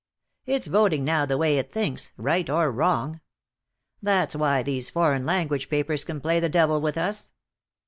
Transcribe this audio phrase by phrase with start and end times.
[0.47, 3.21] It's voting now the way it thinks, right or wrong.
[4.01, 7.33] That's why these foreign language papers can play the devil with us.